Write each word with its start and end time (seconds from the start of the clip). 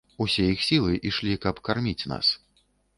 Усе 0.23 0.45
іх 0.53 0.63
сілы 0.69 0.97
ішлі, 1.11 1.37
каб 1.47 1.63
карміць 1.71 2.07
нас. 2.17 2.37